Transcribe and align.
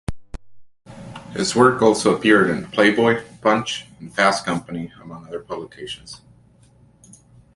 His 1.33 1.55
work 1.55 1.79
also 1.83 2.15
appeared 2.17 2.49
in 2.49 2.65
"Playboy", 2.71 3.23
"Punch" 3.39 3.85
and 3.99 4.11
"Fast 4.11 4.43
Company", 4.43 4.91
among 4.99 5.27
other 5.27 5.41
publications. 5.41 6.21